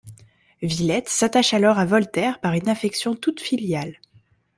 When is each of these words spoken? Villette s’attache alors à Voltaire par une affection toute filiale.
Villette 0.63 1.09
s’attache 1.09 1.53
alors 1.53 1.77
à 1.77 1.85
Voltaire 1.85 2.39
par 2.39 2.53
une 2.53 2.69
affection 2.69 3.13
toute 3.13 3.39
filiale. 3.39 3.99